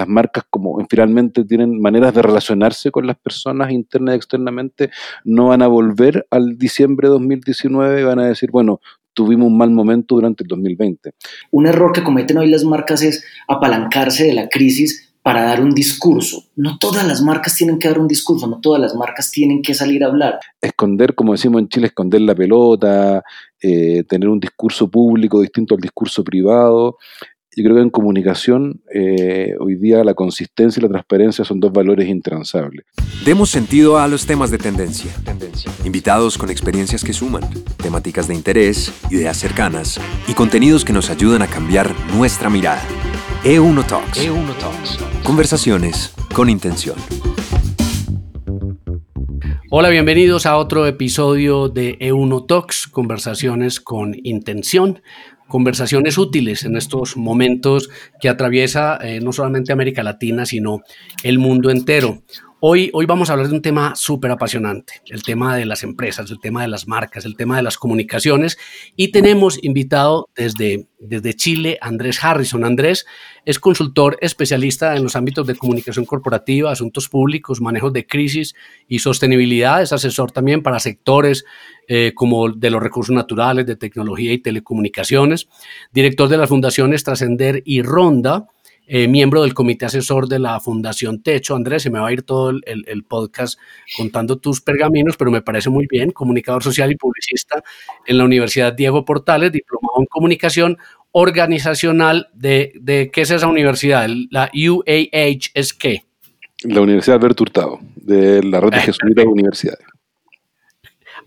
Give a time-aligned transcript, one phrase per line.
[0.00, 4.90] las marcas como finalmente tienen maneras de relacionarse con las personas interna y externamente,
[5.24, 8.80] no van a volver al diciembre de 2019 y van a decir, bueno,
[9.12, 11.12] tuvimos un mal momento durante el 2020.
[11.50, 15.74] Un error que cometen hoy las marcas es apalancarse de la crisis para dar un
[15.74, 16.44] discurso.
[16.56, 19.74] No todas las marcas tienen que dar un discurso, no todas las marcas tienen que
[19.74, 20.40] salir a hablar.
[20.62, 23.22] Esconder, como decimos en Chile, esconder la pelota,
[23.60, 26.96] eh, tener un discurso público distinto al discurso privado.
[27.56, 31.72] Yo creo que en comunicación eh, hoy día la consistencia y la transparencia son dos
[31.72, 32.86] valores intransables.
[33.24, 35.10] Demos sentido a los temas de tendencia.
[35.24, 35.68] tendencia.
[35.84, 37.42] Invitados con experiencias que suman,
[37.82, 42.82] temáticas de interés, ideas cercanas y contenidos que nos ayudan a cambiar nuestra mirada.
[43.42, 44.24] E1 Talks.
[44.24, 44.98] E1 Talks.
[45.24, 46.96] Conversaciones con intención.
[49.72, 55.00] Hola, bienvenidos a otro episodio de E1 Talks, conversaciones con intención,
[55.50, 60.80] conversaciones útiles en estos momentos que atraviesa eh, no solamente América Latina, sino
[61.22, 62.22] el mundo entero.
[62.62, 66.40] Hoy, vamos a hablar de un tema súper apasionante, el tema de las empresas, el
[66.40, 68.58] tema de las marcas, el tema de las comunicaciones.
[68.96, 70.86] Y tenemos invitado desde,
[71.36, 72.66] Chile Andrés Harrison.
[72.66, 73.06] Andrés
[73.46, 78.54] es consultor especialista en los ámbitos de comunicación corporativa, asuntos públicos, manejo de crisis
[78.86, 79.80] y sostenibilidad.
[79.80, 81.46] Es asesor también para sectores
[81.88, 85.48] eh, como de los recursos naturales, de tecnología y telecomunicaciones.
[85.92, 88.48] Director de las fundaciones Trascender y Ronda
[88.92, 91.54] eh, miembro del comité asesor de la Fundación Techo.
[91.54, 93.56] Andrés, se me va a ir todo el, podcast
[93.96, 97.62] contando tus pergaminos, pero me parece muy bien, comunicador social y publicista
[98.04, 100.76] en la Universidad Diego Portales, diplomado en comunicación
[101.12, 104.08] organizacional de, de ¿qué es esa universidad?
[104.28, 106.02] La UAH es qué?
[106.64, 109.86] La Universidad Alberto Hurtado, de la Red de Jesuitas de Universidades.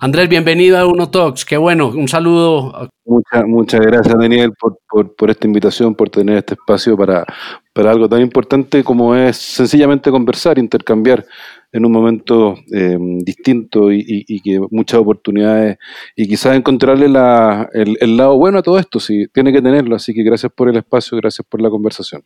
[0.03, 1.45] Andrés, bienvenido a Uno Talks.
[1.45, 2.89] Qué bueno, un saludo.
[3.05, 7.23] Muchas, muchas gracias, Daniel, por, esta invitación, por tener este espacio para,
[7.71, 11.25] para algo tan importante como es sencillamente conversar, intercambiar
[11.71, 15.77] en un momento eh, distinto y, que muchas oportunidades
[16.17, 19.95] y quizás encontrarle el, el lado bueno a todo esto, sí, tiene que tenerlo.
[19.95, 22.23] Así que gracias por el espacio, gracias por la conversación.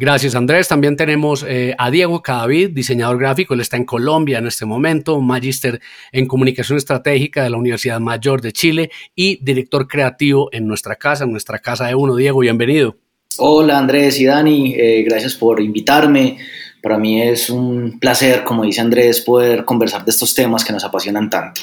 [0.00, 0.68] Gracias, Andrés.
[0.68, 3.54] También tenemos eh, a Diego Cadavid, diseñador gráfico.
[3.54, 5.80] Él está en Colombia en este momento, magíster
[6.12, 11.24] en comunicación estratégica de la Universidad Mayor de Chile y director creativo en nuestra casa,
[11.24, 12.14] en nuestra casa de uno.
[12.14, 12.94] Diego, bienvenido.
[13.38, 14.72] Hola, Andrés y Dani.
[14.76, 16.38] Eh, gracias por invitarme.
[16.80, 20.84] Para mí es un placer, como dice Andrés, poder conversar de estos temas que nos
[20.84, 21.62] apasionan tanto.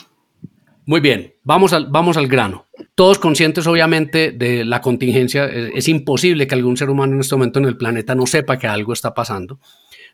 [0.87, 2.67] Muy bien, vamos al, vamos al grano.
[2.93, 5.45] Todos conscientes, obviamente, de la contingencia.
[5.45, 8.67] Es, imposible que algún ser humano en este momento en el planeta no sepa que
[8.67, 9.59] algo está pasando.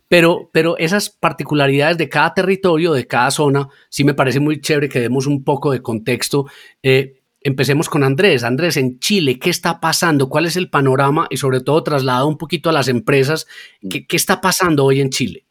[0.08, 4.88] Pero, pero esas particularidades de cada territorio, de cada zona, sí me parece muy chévere
[4.88, 6.46] que demos un poco de contexto.
[6.82, 8.46] Eh, empecemos con Andrés.
[8.46, 10.30] Andrés, en Chile, ¿qué está pasando?
[10.30, 11.28] ¿Cuál es el panorama?
[11.30, 13.46] Y sobre todo, trasladado un poquito a las empresas,
[13.90, 15.46] ¿qué, qué está pasando hoy en Chile?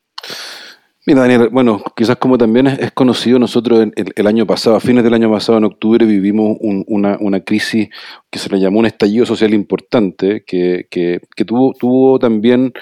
[1.06, 5.14] Mira, Daniel, bueno, quizás como también es, conocido, nosotros el, año pasado, a fines del
[5.14, 7.88] año pasado, en octubre, vivimos una, una, crisis
[8.30, 12.72] que se le llamó un estallido social importante, que, que, que tuvo, tuvo también,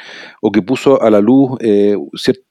[0.42, 1.97] o que puso a la luz eh,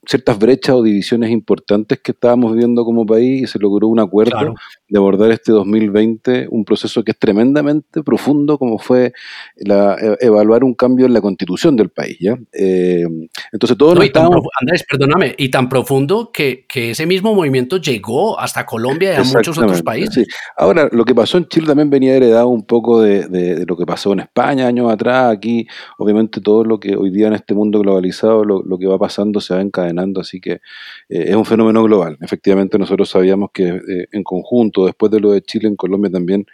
[0.06, 4.56] ciertas brechas o divisiones importantes que estábamos viviendo como país y se logró un acuerdo
[4.88, 9.14] de abordar este 2020, un proceso que es tremendamente profundo, como fue
[9.58, 12.18] la, e, evaluar un cambio en la constitución del país.
[12.20, 12.38] ¿ya?
[12.54, 13.06] Eh,
[13.52, 13.98] entonces todos
[14.60, 19.24] Andrés, perdóname, y tan profundo que, que, ese mismo movimiento llegó hasta Colombia y a
[19.24, 20.28] muchos otros países.
[20.56, 24.14] Ahora, lo que pasó en Chile también venía heredado un poco de, lo que pasó
[24.14, 25.68] en España años atrás, aquí
[25.98, 29.54] obviamente todo lo que hoy día en este mundo globalizado, lo, que va pasando se
[29.54, 30.60] va encadenando, así que eh,
[31.10, 32.18] es un fenómeno global.
[32.22, 36.46] Efectivamente nosotros sabíamos que eh, en conjunto, después de lo de Chile, en Colombia también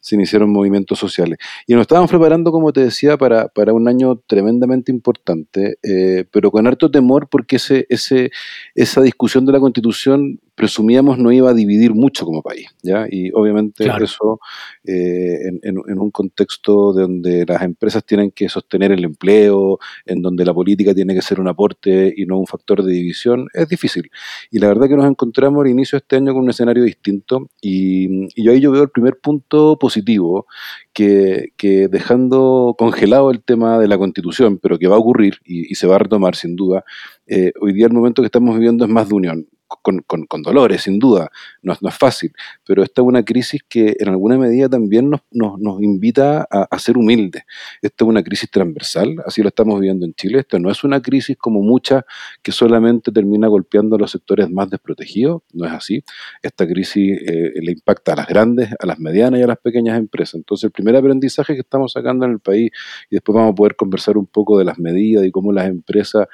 [0.00, 1.38] se iniciaron movimientos sociales.
[1.66, 6.50] Y nos estábamos preparando, como te decía, para, para un año tremendamente importante, eh, pero
[6.50, 8.30] con harto temor porque ese, ese,
[8.74, 13.06] esa discusión de la constitución presumíamos no iba a dividir mucho como país, ¿ya?
[13.10, 14.38] Y obviamente eso
[14.84, 20.52] eh, en, un contexto donde las empresas tienen que sostener el empleo, en donde la
[20.52, 24.10] política tiene que ser un aporte y no un factor de división, es difícil.
[24.50, 27.48] Y la verdad que nos encontramos al inicio de este año con un escenario distinto
[27.62, 30.44] y, y ahí yo veo el primer punto positivo,
[30.92, 35.74] que, que, dejando congelado el tema de la constitución, pero que va a ocurrir y,
[35.74, 36.84] se va a retomar sin duda,
[37.26, 39.46] eh, hoy día el momento que estamos viviendo es más de unión
[39.82, 41.30] con, dolores, sin duda,
[41.62, 42.32] no, no, es fácil,
[42.66, 46.96] pero esta es una crisis que en alguna medida también nos, nos, invita a, ser
[46.96, 47.44] humildes.
[47.80, 51.00] Esta es una crisis transversal, así lo estamos viviendo en Chile, esta no es una
[51.00, 52.04] crisis como muchas
[52.42, 56.02] que solamente termina golpeando a los sectores más desprotegidos, no es así.
[56.42, 59.98] Esta crisis eh, le impacta a las grandes, a las medianas y a las pequeñas
[59.98, 60.34] empresas.
[60.34, 62.70] Entonces, el primer aprendizaje que estamos sacando en el país,
[63.10, 66.26] y después vamos a poder conversar un poco de las medidas y cómo las empresas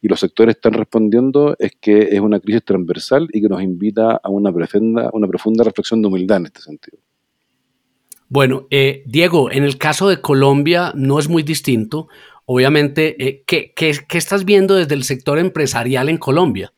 [0.00, 2.83] y los sectores están respondiendo, es que es una crisis transversal
[3.32, 6.98] y que nos invita a una profunda, una profunda reflexión de humildad en este sentido.
[8.28, 12.08] Bueno, eh, Diego, en el caso de Colombia no es muy distinto.
[12.46, 13.72] Obviamente, eh, ¿qué,
[14.12, 16.72] estás viendo desde el sector empresarial en Colombia?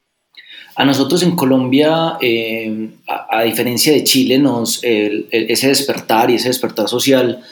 [0.74, 6.88] A nosotros en Colombia, eh, a, diferencia de Chile, nos, ese despertar y ese despertar
[6.88, 7.42] social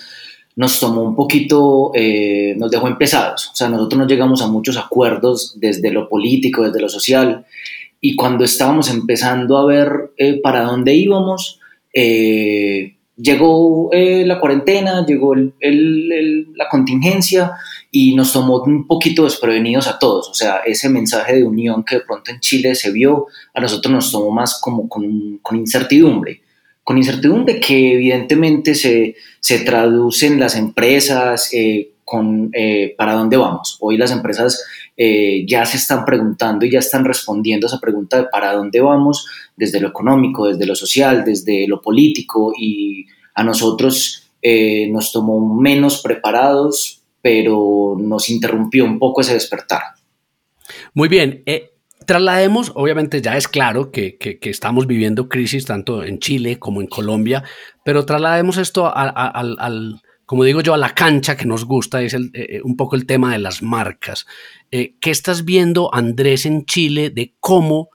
[0.57, 3.51] nos tomó un poquito, eh, nos dejó empezados.
[3.53, 7.45] O sea, nosotros no llegamos a muchos acuerdos desde lo político, desde lo social.
[8.07, 10.13] Y cuando estábamos empezando a ver
[10.43, 11.59] para dónde íbamos,
[13.17, 17.53] llegó la cuarentena, llegó la contingencia
[17.91, 20.29] y nos tomó un poquito desprevenidos a todos.
[20.29, 23.91] O sea, ese mensaje de unión que de pronto en Chile se vio, a nosotros
[23.91, 26.43] nos tomó más como con, con incertidumbre.
[26.83, 33.77] Con incertidumbre que evidentemente se, se traduce las empresas eh, con eh, para dónde vamos.
[33.81, 34.65] Hoy las empresas
[34.97, 38.81] eh, ya se están preguntando y ya están respondiendo a esa pregunta de para dónde
[38.81, 44.21] vamos, desde lo económico, desde lo social, desde lo político y a nosotros
[44.91, 49.81] nos tomó menos preparados pero nos interrumpió un poco ese despertar.
[50.93, 51.43] Muy bien.
[51.47, 51.71] Eh,
[52.05, 57.43] traslademos, obviamente ya es claro que, estamos viviendo crisis tanto en Chile como en Colombia,
[57.83, 62.61] pero traslademos esto al, como digo yo, a la cancha que nos gusta, es eh,
[62.65, 64.27] un poco el tema de las marcas.
[64.71, 67.91] Eh, ¿Qué estás viendo, Andrés, en Chile de cómo,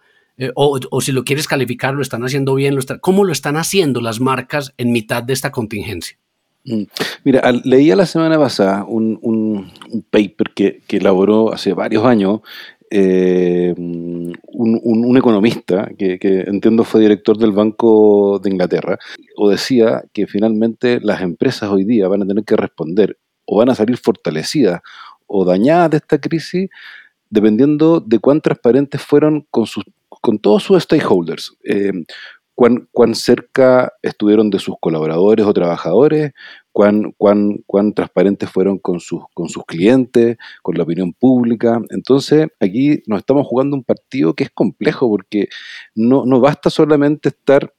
[0.56, 4.22] o, o, si lo quieres calificar, lo están haciendo bien, cómo lo están haciendo las
[4.22, 6.18] marcas en mitad de esta contingencia?
[6.66, 6.84] Mm.
[7.24, 9.72] Mira, leía la semana pasada un,
[10.10, 12.42] paper que, elaboró hace varios años
[12.92, 18.98] eh, un, economista que, entiendo fue director del Banco de Inglaterra,
[19.36, 23.70] o decía que finalmente las empresas hoy día van a tener que responder o van
[23.70, 24.82] a salir fortalecidas
[25.28, 26.70] o dañadas de esta crisis
[27.30, 31.56] dependiendo de cuán transparentes fueron con, sus, con todos sus stakeholders.
[31.64, 31.92] Eh,
[32.92, 36.34] cuán, cerca estuvieron de sus colaboradores o trabajadores,
[36.80, 41.82] cuán, cuán, cuán transparentes fueron con sus, con sus clientes, con la opinión pública.
[41.90, 45.50] Entonces, aquí nos estamos jugando un partido que es complejo porque
[45.94, 47.74] no, no basta solamente estar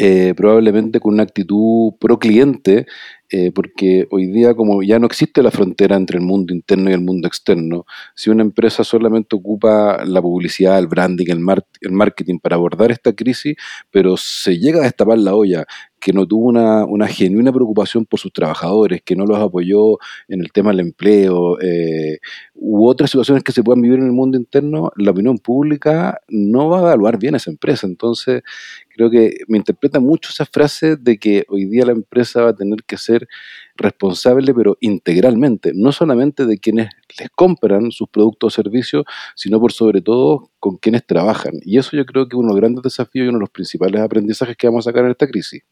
[0.00, 2.86] eh, probablemente con una actitud pro cliente,
[3.30, 6.94] eh, porque hoy día como ya no existe la frontera entre el mundo interno y
[6.94, 7.84] el mundo externo,
[8.14, 11.44] si una empresa solamente ocupa la publicidad, el branding, el,
[11.80, 13.56] el marketing para abordar esta crisis,
[13.90, 15.66] pero se llega a destapar la olla
[16.00, 19.98] que no tuvo una, genuina preocupación por sus trabajadores, que no los apoyó
[20.28, 22.18] en el tema del empleo, eh,
[22.54, 26.68] u otras situaciones que se puedan vivir en el mundo interno, la opinión pública no
[26.68, 27.86] va a evaluar bien a esa empresa.
[27.86, 28.42] Entonces,
[28.90, 32.56] creo que me interpreta mucho esa frase de que hoy día la empresa va a
[32.56, 33.28] tener que ser
[33.76, 39.04] responsable, pero integralmente, no solamente de quienes les compran sus productos o servicios,
[39.36, 41.54] sino por sobre todo con quienes trabajan.
[41.62, 43.50] Y eso yo creo que es uno de los grandes desafíos y uno de los
[43.50, 45.62] principales aprendizajes que vamos a sacar en esta crisis.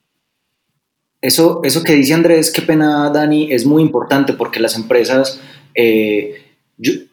[1.20, 5.40] Eso, eso que dice Andrés, qué pena Dani, es muy importante porque las empresas,
[5.74, 6.42] eh,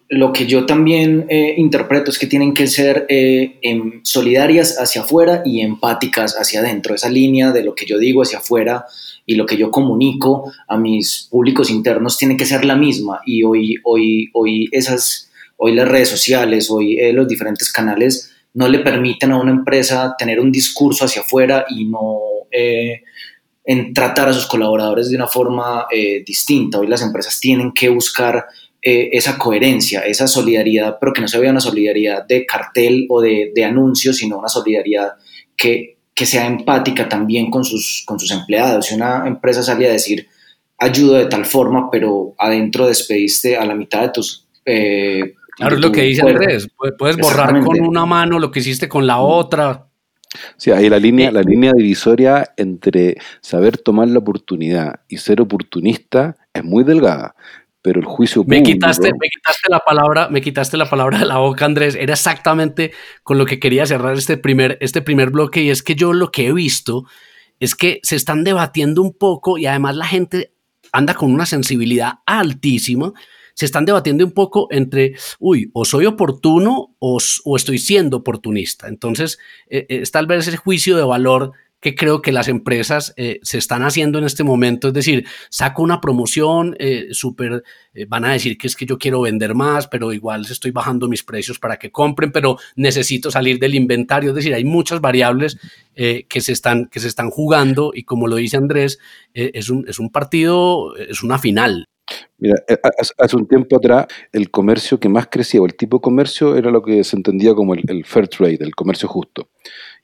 [0.09, 5.01] lo que yo también eh, interpreto es que tienen que ser eh, em, solidarias hacia
[5.01, 6.93] afuera y empáticas hacia adentro.
[6.93, 8.85] Esa línea de lo que yo digo hacia afuera
[9.25, 13.21] y lo que yo comunico a mis públicos internos tiene que ser la misma.
[13.25, 18.79] Y hoy, hoy, hoy, esas, hoy las redes sociales, hoy los diferentes canales no le
[18.79, 22.19] permiten a una empresa tener un discurso hacia afuera y no
[23.65, 26.79] en tratar a sus colaboradores de una forma eh, distinta.
[26.79, 28.45] Hoy las empresas tienen que buscar
[28.81, 33.21] eh, esa coherencia, esa solidaridad, pero que no se vea una solidaridad de cartel o
[33.21, 35.13] de, de anuncio, sino una solidaridad
[35.55, 38.87] que, que, sea empática también con sus, con sus empleados.
[38.87, 40.27] Si una empresa sale a decir
[40.77, 44.45] ayudo de tal forma, pero adentro despediste a la mitad de tus...
[44.65, 46.67] Eh, claro, es lo que dice Andrés,
[46.97, 49.87] puedes borrar con una mano lo que hiciste con la otra.
[50.57, 56.35] Sí, ahí la línea, la línea divisoria entre saber tomar la oportunidad y ser oportunista
[56.53, 57.35] es muy delgada,
[57.81, 61.37] pero el juicio me quitaste, me quitaste la palabra, me quitaste la palabra de la
[61.37, 61.95] boca, Andrés.
[61.95, 62.91] Era exactamente
[63.23, 66.31] con lo que quería cerrar este primer, este primer bloque y es que yo lo
[66.31, 67.05] que he visto
[67.59, 70.53] es que se están debatiendo un poco y además la gente
[70.91, 73.13] anda con una sensibilidad altísima
[73.53, 77.17] se están debatiendo un poco entre, uy, o soy oportuno o,
[77.55, 78.87] estoy siendo oportunista.
[78.87, 83.39] Entonces, eh, es tal vez ese juicio de valor que creo que las empresas eh,
[83.43, 84.87] se están haciendo en este momento.
[84.87, 87.61] Es decir, saco una promoción eh, súper,
[87.93, 91.09] eh, van a decir que es que yo quiero vender más, pero igual estoy bajando
[91.09, 94.29] mis precios para que compren, pero necesito salir del inventario.
[94.29, 95.57] Es decir, hay muchas variables
[95.93, 98.97] que, se están, que se están jugando y como lo dice Andrés,
[99.33, 101.85] es, un, es un partido, es una final.
[102.37, 102.55] Mira,
[103.17, 106.71] hace un tiempo atrás el comercio que más crecía, o el tipo de comercio, era
[106.71, 109.49] lo que se entendía como el, fair trade, el comercio justo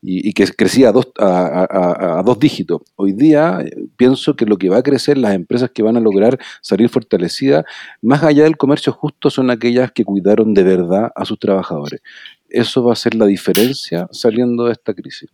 [0.02, 2.82] y, que crecía a dos, dígitos.
[2.96, 6.00] Hoy día eh, pienso que lo que va a crecer, las empresas que van a
[6.00, 7.66] lograr salir fortalecidas,
[8.02, 12.02] más allá del comercio justo, son aquellas que cuidaron de verdad a sus trabajadores.
[12.48, 15.30] Eso va a ser la diferencia saliendo de esta crisis.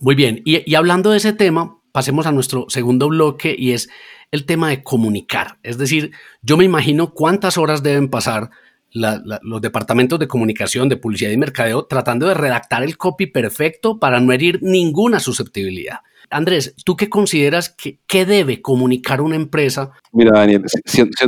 [0.00, 3.88] Muy bien, y hablando de ese tema, pasemos a nuestro segundo bloque y es
[4.30, 5.58] el tema de comunicar.
[5.62, 8.50] Es decir, yo me imagino cuántas horas deben pasar
[8.90, 14.20] los departamentos de comunicación, de publicidad y mercadeo tratando de redactar el copy perfecto para
[14.20, 15.98] no herir ninguna susceptibilidad.
[16.30, 19.92] Andrés, ¿tú qué consideras que, debe comunicar una empresa?
[20.12, 20.64] Mira, Daniel,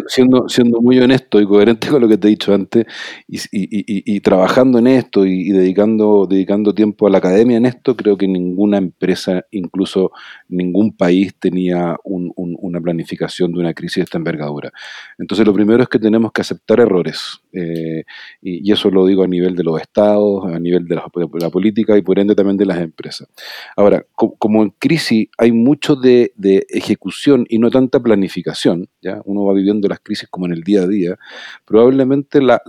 [0.06, 0.46] siendo,
[0.80, 2.86] muy honesto y coherente con lo que te he dicho antes,
[3.28, 8.28] y, trabajando en esto y, dedicando, dedicando tiempo a la academia en esto, creo que
[8.28, 10.12] ninguna empresa, incluso
[10.48, 14.72] ningún país, tenía una planificación de una crisis de esta envergadura.
[15.18, 17.40] Entonces, lo primero es que tenemos que aceptar errores.
[17.52, 18.04] Eh,
[18.42, 22.02] y, eso lo digo a nivel de los estados, a nivel de la, política y
[22.02, 23.28] por ende también de las empresas.
[23.76, 24.89] Ahora, como en crisis
[25.38, 26.32] hay mucho de,
[26.68, 29.20] ejecución y no tanta planificación, ¿ya?
[29.24, 31.18] uno va viviendo las crisis como en el día a día,
[31.64, 32.60] probablemente la,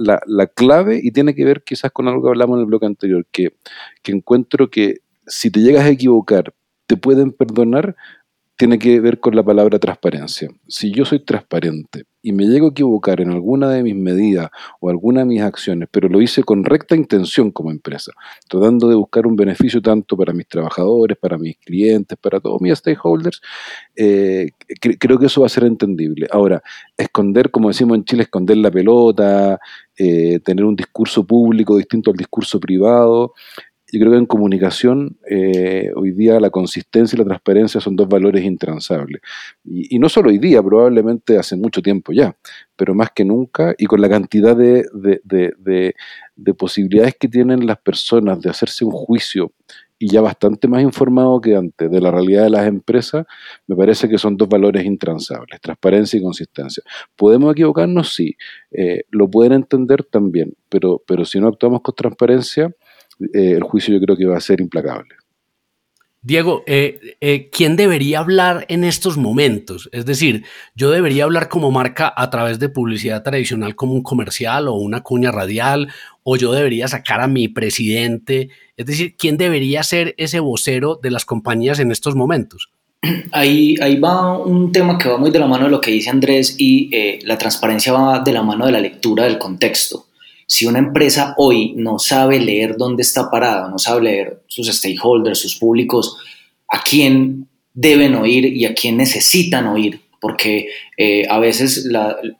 [0.56, 3.54] clave, y tiene que ver quizás con algo que hablamos en el bloque anterior, que,
[4.04, 6.54] que encuentro que si te llegas a equivocar,
[6.88, 7.96] te pueden perdonar,
[8.62, 10.48] tiene que ver con la palabra transparencia.
[10.68, 14.91] Si yo soy transparente y me llego a equivocar en alguna de mis medidas o
[14.91, 18.12] alguna de mis acciones, pero lo hice con recta intención como empresa,
[18.48, 22.77] tratando de buscar un beneficio tanto para mis trabajadores, para mis clientes, para todos mis
[22.77, 23.41] stakeholders,
[23.96, 24.51] eh,
[25.00, 26.27] creo que eso va a ser entendible.
[26.30, 26.62] Ahora,
[26.96, 29.60] esconder, como decimos en Chile, esconder la pelota,
[29.98, 33.34] eh, tener un discurso público distinto al discurso privado,
[33.91, 38.07] yo creo que en comunicación eh, hoy día la consistencia y la transparencia son dos
[38.07, 39.21] valores intransables.
[39.65, 42.36] Y, no solo hoy día, probablemente hace mucho tiempo ya,
[42.75, 48.39] pero más que nunca y con la cantidad de, de, posibilidades que tienen las personas
[48.41, 49.51] de hacerse un juicio
[50.00, 53.25] y ya bastante más informado que antes de la realidad de las empresas,
[53.67, 56.83] me parece que son dos valores intransables, transparencia y consistencia.
[57.15, 58.13] ¿Podemos equivocarnos?
[58.15, 58.36] Sí.
[58.71, 62.74] Eh, lo pueden entender también, pero si no actuamos con transparencia,
[63.34, 65.16] eh, el juicio yo creo que va a ser implacable.
[66.24, 69.90] Diego, eh, eh, ¿quién debería hablar en estos momentos?
[69.92, 70.44] Es decir,
[70.75, 75.01] yo debería hablar como marca a través de publicidad tradicional como un comercial o una
[75.01, 78.50] cuña radial, o yo debería sacar a mi presidente.
[78.78, 82.70] Es decir, ¿quién debería ser ese vocero de las compañías en estos momentos?
[83.32, 86.12] Ahí, ahí va un tema que va muy de la mano de lo que dice
[86.12, 90.06] Andrés y la transparencia va de la mano de la lectura del contexto.
[90.51, 95.39] Si una empresa hoy no sabe leer dónde está parada, no sabe leer sus stakeholders,
[95.39, 96.17] sus públicos,
[96.67, 100.67] a quién deben oír y a quién necesitan oír, porque
[100.98, 101.88] eh, a veces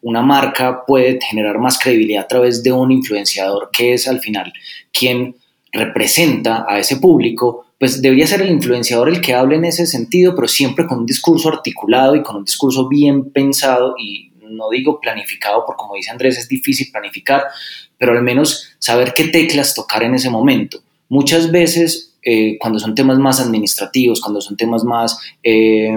[0.01, 4.51] una marca puede generar más credibilidad a través de un influenciador que es al final
[4.91, 5.38] quien
[5.72, 10.36] representa a ese público, pues debería ser el influenciador el que hable en ese sentido,
[10.36, 15.00] pero siempre con un discurso articulado y con un discurso bien pensado y no digo
[15.00, 17.46] planificado, porque como dice Andrés, es difícil planificar,
[17.98, 20.81] pero al menos saber qué teclas tocar en ese momento.
[21.12, 25.93] Muchas veces, eh, cuando son temas más administrativos, cuando son temas más eh,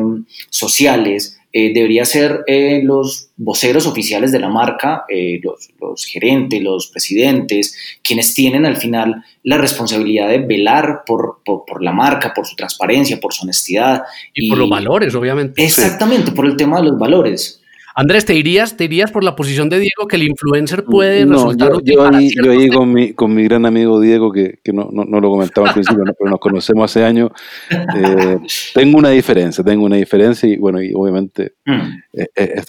[0.50, 2.44] sociales, eh, debería ser
[2.82, 5.04] los voceros oficiales de la marca,
[5.40, 11.38] los, gerentes, los presidentes, quienes tienen al final la responsabilidad de velar por,
[11.80, 14.02] la marca, por su transparencia, por su honestidad.
[14.34, 15.64] Y, por los valores, obviamente.
[15.64, 17.62] Exactamente, por el tema de los valores.
[17.96, 21.70] Andrés, ¿te dirías, ¿te irías por la posición de Diego que el influencer puede resultar
[21.70, 24.72] yo, útil yo ahí, yo ahí con, mi, con mi gran amigo Diego, que, que
[24.72, 27.30] no, no, lo comentaba al principio, pero nos conocemos hace años,
[27.70, 28.38] eh,
[28.74, 31.80] tengo una diferencia, tengo una diferencia y bueno, y obviamente mm.
[32.12, 32.66] es,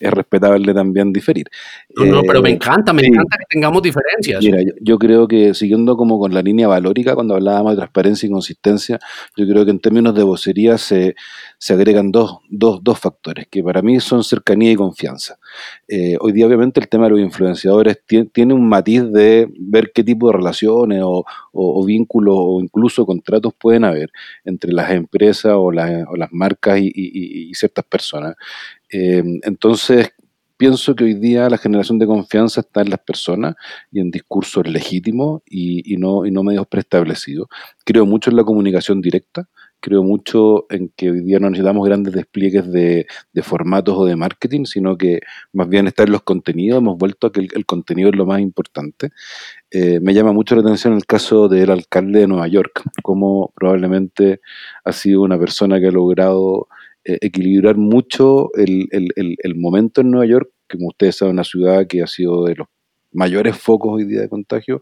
[0.00, 1.46] es, respetable también diferir.
[1.96, 4.42] No, no, pero me eh, encanta, me encanta que tengamos diferencias.
[4.42, 8.30] Mira, yo, creo que siguiendo como con la línea valórica, cuando hablábamos de transparencia y
[8.30, 8.98] consistencia,
[9.34, 11.14] yo creo que en términos de vocería se,
[11.56, 15.38] se agregan dos, dos, dos factores que para mí son cercanos y confianza.
[15.86, 20.04] Eh, hoy día obviamente el tema de los influenciadores tiene, un matiz de ver qué
[20.04, 24.10] tipo de relaciones o, vínculos o incluso contratos pueden haber
[24.44, 28.34] entre las empresas o, las marcas y, ciertas personas.
[28.92, 30.12] Eh, entonces,
[30.56, 33.54] pienso que hoy día la generación de confianza está en las personas
[33.90, 37.48] y en discursos legítimos y no medios preestablecidos.
[37.84, 39.48] Creo mucho en la comunicación directa
[39.80, 43.06] creo mucho en que hoy día no necesitamos grandes despliegues de,
[43.42, 45.20] formatos o de marketing, sino que
[45.52, 48.40] más bien está en los contenidos, hemos vuelto a que el, contenido es lo más
[48.40, 49.10] importante.
[49.70, 54.40] Eh, me llama mucho la atención el caso del alcalde de Nueva York, como probablemente
[54.84, 56.68] ha sido una persona que ha logrado
[57.04, 61.86] eh, equilibrar mucho el, el momento en Nueva York, que como ustedes saben, una ciudad
[61.86, 62.68] que ha sido de los
[63.12, 64.80] mayores focos hoy día de contagio,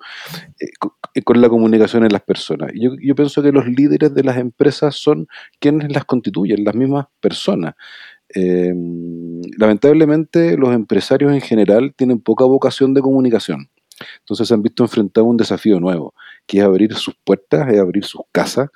[0.60, 0.66] eh,
[1.14, 2.72] eh, con, la comunicación en las personas.
[2.74, 5.26] Yo, yo pienso que los líderes de las empresas son
[5.58, 7.74] quienes las constituyen, las mismas personas.
[8.28, 13.70] Em, lamentablemente los empresarios en general tienen poca vocación de comunicación.
[14.18, 16.14] Entonces se han visto enfrentados a un desafío nuevo,
[16.46, 18.68] que es abrir sus puertas, es abrir sus casas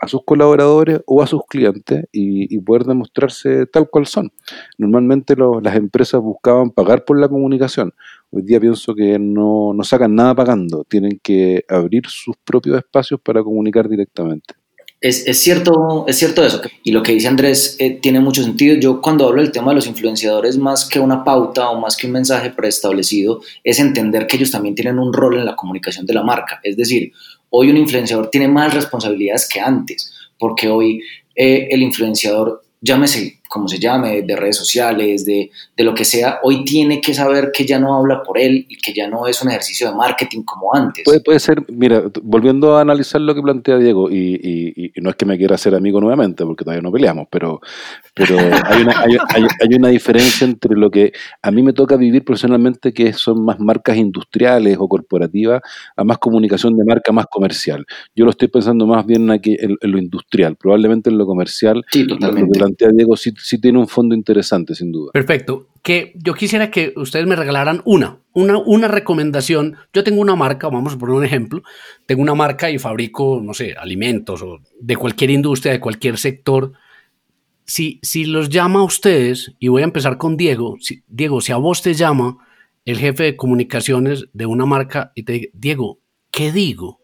[0.00, 4.32] a sus colaboradores o a sus clientes y, poder demostrarse tal cual son.
[4.76, 7.94] Normalmente las empresas buscaban pagar por la comunicación.
[8.30, 13.20] Hoy día pienso que no, no sacan nada pagando, tienen que abrir sus propios espacios
[13.20, 14.54] para comunicar directamente.
[15.00, 16.60] Es, es, cierto, es cierto eso.
[16.82, 18.76] Y lo que dice Andrés eh, tiene mucho sentido.
[18.76, 22.08] Yo cuando hablo del tema de los influenciadores, más que una pauta o más que
[22.08, 26.14] un mensaje preestablecido, es entender que ellos también tienen un rol en la comunicación de
[26.14, 26.58] la marca.
[26.64, 27.12] Es decir,
[27.50, 31.02] hoy un influenciador tiene más responsabilidades que antes, porque hoy
[31.34, 36.38] eh, el influenciador llámese como se llame, de redes sociales, de, de, lo que sea,
[36.42, 39.42] hoy tiene que saber que ya no habla por él y que ya no es
[39.42, 41.04] un ejercicio de marketing como antes.
[41.04, 45.10] Puede, puede ser, mira, volviendo a analizar lo que plantea Diego, y, y, y no
[45.10, 47.60] es que me quiera hacer amigo nuevamente, porque todavía no peleamos, pero,
[48.14, 48.36] pero
[48.66, 49.16] hay, una, hay,
[49.60, 51.12] hay, una diferencia entre lo que
[51.42, 55.62] a mí me toca vivir profesionalmente, que son más marcas industriales o corporativas,
[55.96, 57.86] a más comunicación de marca más comercial.
[58.14, 62.06] Yo lo estoy pensando más bien aquí en, lo industrial, probablemente en lo comercial, sí,
[62.06, 62.48] totalmente.
[62.48, 65.12] lo que plantea Diego sí sí tiene un fondo interesante, sin duda.
[65.12, 65.68] Perfecto.
[65.82, 69.76] Que yo quisiera que ustedes me regalaran una, una, una recomendación.
[69.92, 71.62] Yo tengo una marca, vamos a poner un ejemplo.
[72.06, 76.72] Tengo una marca y fabrico, no sé, alimentos o de cualquier industria, de cualquier sector.
[77.64, 81.52] Si, si los llama a ustedes, y voy a empezar con Diego, si, Diego, si
[81.52, 82.38] a vos te llama
[82.84, 86.97] el jefe de comunicaciones de una marca y te dice, Diego, ¿qué digo?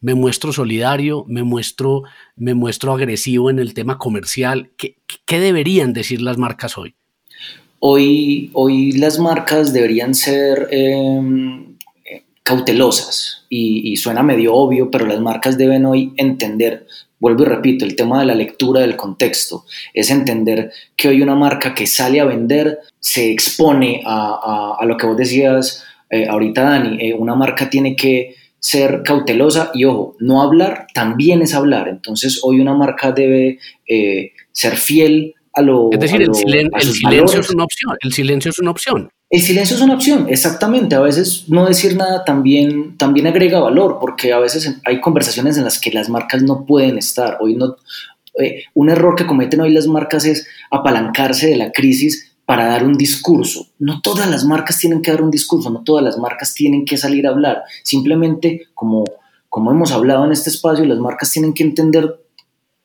[0.00, 2.04] Me muestro solidario, me muestro,
[2.36, 4.70] me muestro agresivo en el tema comercial.
[4.76, 6.94] ¿Qué, qué deberían decir las marcas hoy?
[7.80, 11.76] Hoy, hoy las marcas deberían ser em,
[12.42, 16.86] cautelosas y, suena medio obvio, pero las marcas deben hoy entender,
[17.20, 21.34] vuelvo y repito, el tema de la lectura del contexto, es entender que hoy una
[21.34, 26.26] marca que sale a vender se expone a, a, a lo que vos decías eh,
[26.26, 31.54] ahorita, Dani, eh, una marca tiene que ser cautelosa y ojo, no hablar también es
[31.54, 31.88] hablar.
[31.88, 35.90] Entonces hoy una marca debe eh, ser fiel a lo...
[35.92, 37.96] Es decir, el, silencio es una opción.
[38.00, 39.10] El silencio es una opción.
[39.30, 40.94] El silencio es una opción, exactamente.
[40.94, 45.64] A veces no decir nada también, también agrega valor, porque a veces hay conversaciones en
[45.64, 47.36] las que las marcas no pueden estar.
[47.40, 47.76] Hoy no,
[48.40, 52.82] eh, un error que cometen hoy las marcas es apalancarse de la crisis para dar
[52.82, 53.66] un discurso.
[53.78, 56.96] No todas las marcas tienen que dar un discurso, no todas las marcas tienen que
[56.96, 57.64] salir a hablar.
[57.82, 59.04] Simplemente, como,
[59.54, 62.24] hemos hablado en este espacio, las marcas tienen que entender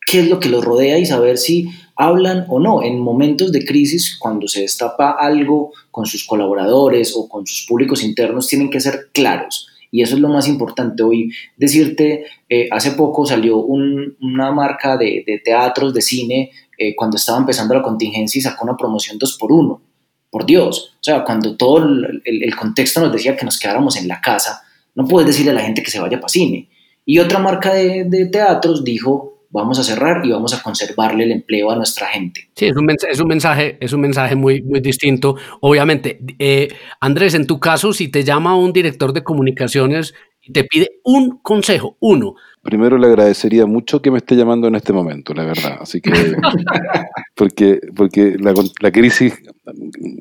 [0.06, 2.84] qué es lo que los rodea y saber si hablan o no.
[2.84, 8.04] En momentos de crisis, cuando se destapa algo con sus colaboradores o con sus públicos
[8.04, 9.70] internos, tienen que ser claros.
[9.92, 11.04] Y eso es lo más importante.
[11.04, 17.38] Hoy decirte, eh, hace poco salió una marca de teatros, de cine, eh, cuando estaba
[17.38, 19.82] empezando la contingencia y sacó una promoción 2 por 1
[20.30, 24.22] Por Dios, o sea, cuando todo el, contexto nos decía que nos quedáramos en la
[24.22, 24.64] casa,
[24.96, 26.70] no puedes decirle a la gente que se vaya para cine.
[27.06, 31.32] Y otra marca de, de teatros dijo, vamos a cerrar y vamos a conservarle el
[31.32, 32.50] empleo a nuestra gente.
[32.56, 35.36] Sí, es un, mensaje, es un mensaje, es un mensaje muy, muy distinto.
[35.62, 40.64] Obviamente, eh, Andrés, en tu caso, si te llama un director de comunicaciones y te
[40.64, 45.34] pide un consejo, uno, primero le agradecería mucho que me esté llamando en este momento,
[45.34, 45.78] la verdad.
[45.82, 46.12] Así que,
[47.36, 49.38] porque, porque la, la crisis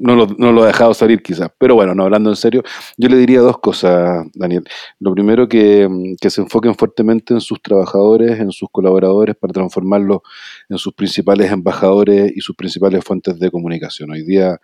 [0.01, 1.51] no lo, no lo, ha dejado salir quizás.
[1.57, 2.63] Pero bueno, no hablando en serio,
[2.97, 4.65] yo le diría dos cosas, Daniel.
[4.99, 5.89] Lo primero, que,
[6.21, 10.21] que se enfoquen fuertemente en sus trabajadores, en sus colaboradores, para transformarlos
[10.69, 14.11] en sus principales embajadores y sus principales fuentes de comunicación.
[14.11, 14.61] Hoy día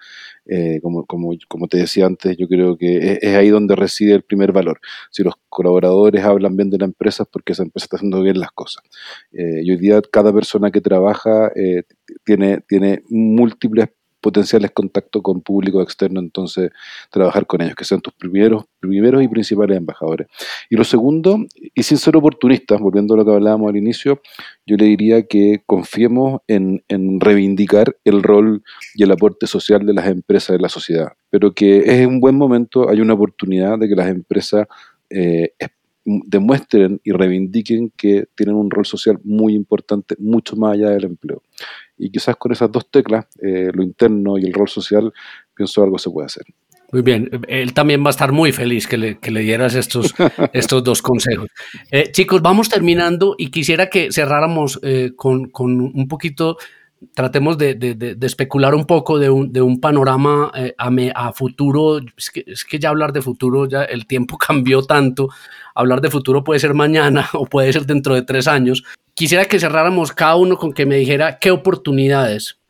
[0.50, 4.22] eh, como, como, como, te decía antes, yo creo que es, ahí donde reside el
[4.22, 4.80] primer valor.
[5.10, 8.40] Si los colaboradores hablan bien de la empresa es porque esa empresa está haciendo bien
[8.40, 8.82] las cosas.
[9.32, 11.84] Eh, y hoy día cada persona que trabaja eh,
[12.24, 13.88] tiene, tiene múltiples
[14.20, 16.70] potenciales contactos con público externo, entonces
[17.10, 20.26] trabajar con ellos, que sean tus primeros, primeros y principales embajadores.
[20.68, 21.38] Y lo segundo,
[21.74, 24.20] y sin ser oportunistas, volviendo a lo que hablábamos al inicio,
[24.66, 26.82] yo le diría que confiemos en,
[27.20, 28.62] reivindicar el rol
[28.94, 32.36] y el aporte social de las empresas de la sociedad, pero que es un buen
[32.36, 34.66] momento, hay una oportunidad de que las empresas
[35.10, 35.52] eh,
[36.26, 41.42] demuestren y reivindiquen que tienen un rol social muy importante, mucho más allá del empleo.
[41.96, 45.12] Y quizás con esas dos teclas, eh, lo interno y el rol social,
[45.54, 46.44] pienso algo se puede hacer.
[46.90, 50.14] Muy bien, él también va a estar muy feliz que le, que le dieras estos,
[50.54, 51.48] estos dos consejos.
[51.90, 56.56] Eh, chicos, vamos terminando y quisiera que cerráramos eh, con, con, un poquito,
[57.14, 61.98] tratemos de, de, de, especular un poco de un, un panorama a, a, futuro.
[62.16, 65.28] Es que, es que ya hablar de futuro, ya el tiempo cambió tanto.
[65.74, 68.84] Hablar de futuro puede ser mañana o puede ser dentro de tres años,
[69.18, 72.60] Quisiera que cerráramos cada uno con que me dijera qué oportunidades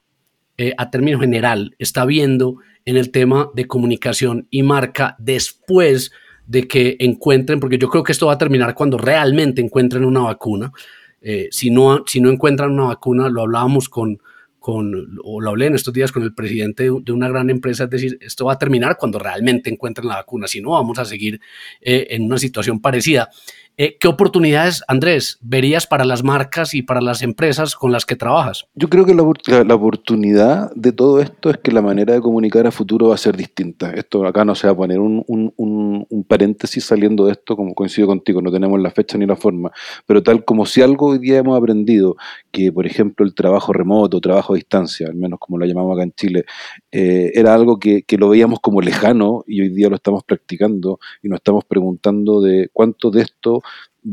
[0.57, 6.11] eh, a término general está viendo en el tema de comunicación y marca después
[6.47, 10.21] de que encuentren, porque yo creo que esto va a terminar cuando realmente encuentren una
[10.21, 10.73] vacuna.
[11.21, 14.21] Eh, si, no, si no encuentran una vacuna, lo hablábamos con,
[14.59, 17.91] con, o lo hablé en estos días con el presidente de, una gran empresa, es
[17.91, 21.41] decir, esto va a terminar cuando realmente encuentren la vacuna, si no, vamos a seguir
[21.81, 23.31] eh, en una situación parecida.
[23.81, 28.17] Eh, ¿Qué oportunidades, Andrés, verías para las marcas y para las empresas con las que
[28.17, 28.67] trabajas?
[28.75, 32.73] Yo creo que la, oportunidad de todo esto es que la manera de comunicar a
[32.73, 33.93] futuro va a ser distinta.
[33.93, 38.09] Esto acá no se va a poner un, un, paréntesis saliendo de esto, como coincido
[38.09, 39.71] contigo, no tenemos la fecha ni la forma,
[40.07, 42.17] pero tal como si algo hoy día hemos aprendido,
[42.51, 46.03] que por ejemplo el trabajo remoto, trabajo a distancia, al menos como lo llamamos acá
[46.03, 46.45] en Chile,
[46.91, 50.99] eh, era algo que, que lo veíamos como lejano y hoy día lo estamos practicando
[51.23, 53.63] y nos estamos preguntando de cuánto de esto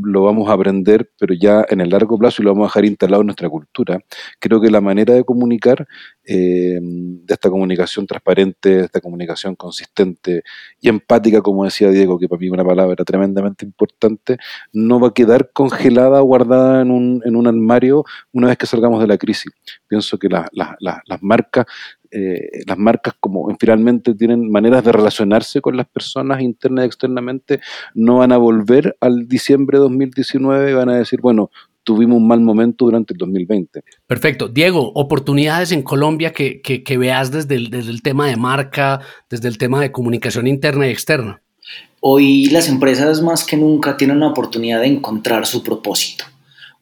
[0.04, 2.86] lo vamos a aprender, pero ya en el largo plazo y lo vamos a dejar
[2.86, 4.00] instalado en nuestra cultura.
[4.40, 5.88] Creo que la manera de comunicar,
[6.26, 10.44] eh, de esta comunicación transparente, de esta comunicación consistente
[10.80, 14.38] y empática, como decía Diego, que para mí una palabra tremendamente importante,
[14.74, 19.02] no va a quedar congelada, guardada en un, en un armario una vez que salgamos
[19.02, 19.52] de la crisis.
[19.88, 21.66] Pienso que las marcas
[22.18, 27.60] eh, las marcas como finalmente tienen maneras de relacionarse con las personas internas y externamente,
[27.94, 31.52] no van a volver al diciembre de 2019 y van a decir, bueno,
[31.84, 33.84] tuvimos un mal momento durante el 2020.
[34.08, 34.48] Perfecto.
[34.48, 39.50] Diego, oportunidades en Colombia que, que, veas desde el, desde el tema de marca, desde
[39.50, 41.42] el tema de comunicación interna y externa.
[42.00, 46.24] Hoy las empresas más que nunca tienen la oportunidad de encontrar su propósito.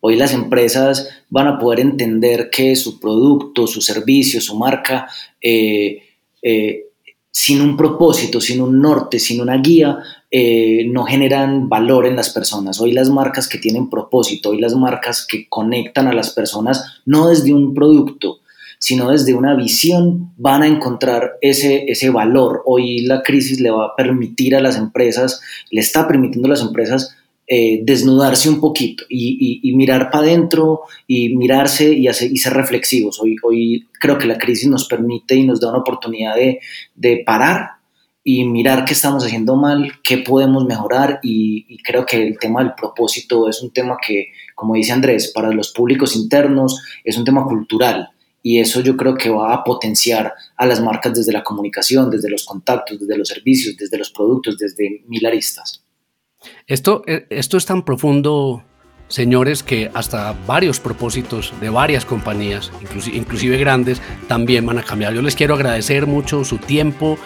[0.05, 5.07] Hoy las empresas van a poder entender que su producto, su servicio, su marca,
[5.41, 6.03] eh,
[6.41, 6.87] eh,
[7.31, 12.31] sin un propósito, sin un norte, sin una guía, eh, no generan valor en las
[12.31, 12.81] personas.
[12.81, 17.29] Hoy las marcas que tienen propósito, hoy las marcas que conectan a las personas, no
[17.29, 18.41] desde un producto,
[18.79, 22.61] sino desde una visión, van a encontrar ese, ese valor.
[22.65, 25.39] Hoy la crisis le va a permitir a las empresas,
[25.71, 31.35] le está permitiendo a las empresas eh, desnudarse un poquito y, mirar para adentro y
[31.35, 33.19] mirarse y, hacer, ser reflexivos.
[33.21, 36.59] Hoy, creo que la crisis nos permite y nos da una oportunidad de,
[36.95, 37.71] de parar
[38.23, 42.73] y mirar qué estamos haciendo mal, qué podemos mejorar y, creo que el tema del
[42.75, 47.43] propósito es un tema que, como dice Andrés, para los públicos internos es un tema
[47.43, 48.09] cultural
[48.41, 52.29] y eso yo creo que va a potenciar a las marcas desde la comunicación, desde
[52.29, 55.82] los contactos, desde los servicios, desde los productos, desde mil aristas.
[56.67, 58.63] Esto, eh, esto es tan profundo,
[59.07, 65.13] señores, que hasta varios propósitos de varias compañías, inclusive, inclusive grandes, también van a cambiar.
[65.13, 67.17] Yo les quiero agradecer mucho su tiempo,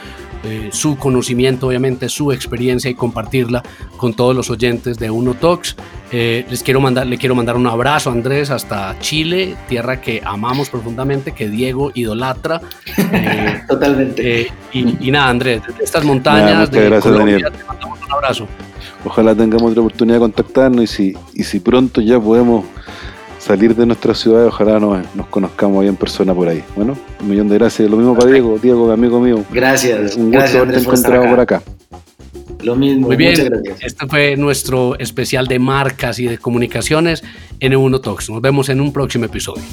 [0.43, 3.63] eh, su conocimiento, obviamente su experiencia y compartirla
[3.97, 5.75] con todos los oyentes de Uno Talks.
[6.11, 10.21] Eh, les quiero mandar, le quiero mandar un abrazo a Andrés hasta Chile, tierra que
[10.23, 12.61] amamos profundamente, que Diego idolatra.
[13.67, 14.51] Totalmente.
[14.71, 18.47] Y, nada, Andrés, de estas montañas de gracias, Colombia, te mandamos un abrazo.
[19.05, 22.65] Ojalá tengamos otra oportunidad de contactarnos y si, y si pronto ya podemos
[23.39, 26.63] salir de nuestra ciudad, ojalá nos, nos conozcamos ahí en persona por ahí.
[26.75, 27.89] Bueno, un millón de gracias.
[27.89, 29.43] Lo mismo para Diego, Diego, amigo mío.
[29.51, 30.15] Gracias.
[30.15, 31.63] Un gusto haberte encontrado por acá.
[32.61, 33.07] Lo mismo.
[33.07, 33.31] Muy bien.
[33.31, 33.77] Muchas gracias.
[33.81, 37.23] Este fue nuestro especial de marcas y de comunicaciones
[37.59, 38.29] en Uno Talks.
[38.29, 39.63] Nos vemos en un próximo episodio.